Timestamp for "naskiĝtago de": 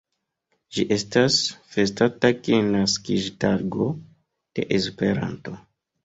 2.75-4.65